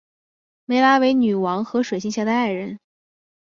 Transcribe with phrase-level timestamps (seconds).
[0.65, 2.79] 湄拉为女王和水行侠的爱人。